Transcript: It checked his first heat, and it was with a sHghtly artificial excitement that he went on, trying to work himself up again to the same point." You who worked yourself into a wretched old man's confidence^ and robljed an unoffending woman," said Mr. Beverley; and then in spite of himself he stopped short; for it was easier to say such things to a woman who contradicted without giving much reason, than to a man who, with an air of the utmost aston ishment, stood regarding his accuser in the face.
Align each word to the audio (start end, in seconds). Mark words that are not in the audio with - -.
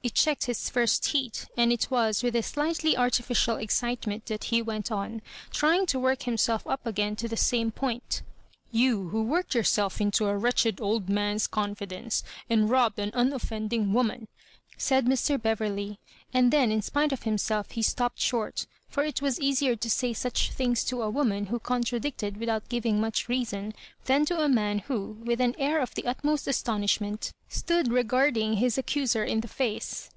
It 0.00 0.14
checked 0.14 0.46
his 0.46 0.70
first 0.70 1.06
heat, 1.06 1.46
and 1.56 1.72
it 1.72 1.90
was 1.90 2.22
with 2.22 2.36
a 2.36 2.40
sHghtly 2.40 2.96
artificial 2.96 3.56
excitement 3.56 4.26
that 4.26 4.44
he 4.44 4.62
went 4.62 4.92
on, 4.92 5.20
trying 5.50 5.86
to 5.86 5.98
work 5.98 6.22
himself 6.22 6.64
up 6.68 6.86
again 6.86 7.16
to 7.16 7.28
the 7.28 7.36
same 7.36 7.72
point." 7.72 8.22
You 8.82 9.08
who 9.08 9.24
worked 9.24 9.56
yourself 9.56 10.00
into 10.00 10.26
a 10.28 10.38
wretched 10.38 10.80
old 10.80 11.08
man's 11.08 11.48
confidence^ 11.48 12.22
and 12.48 12.70
robljed 12.70 12.98
an 12.98 13.10
unoffending 13.12 13.92
woman," 13.92 14.28
said 14.80 15.04
Mr. 15.06 15.40
Beverley; 15.40 15.98
and 16.32 16.52
then 16.52 16.70
in 16.70 16.80
spite 16.82 17.10
of 17.10 17.24
himself 17.24 17.72
he 17.72 17.82
stopped 17.82 18.20
short; 18.20 18.66
for 18.88 19.02
it 19.02 19.20
was 19.20 19.40
easier 19.40 19.74
to 19.76 19.90
say 19.90 20.12
such 20.12 20.50
things 20.50 20.82
to 20.84 21.02
a 21.02 21.10
woman 21.10 21.46
who 21.46 21.58
contradicted 21.58 22.36
without 22.36 22.68
giving 22.68 22.98
much 23.00 23.28
reason, 23.28 23.74
than 24.06 24.24
to 24.24 24.40
a 24.40 24.48
man 24.48 24.78
who, 24.80 25.18
with 25.24 25.40
an 25.40 25.54
air 25.58 25.80
of 25.80 25.94
the 25.94 26.06
utmost 26.06 26.46
aston 26.46 26.82
ishment, 26.82 27.32
stood 27.48 27.88
regarding 27.90 28.54
his 28.54 28.78
accuser 28.78 29.24
in 29.24 29.40
the 29.40 29.48
face. 29.48 30.10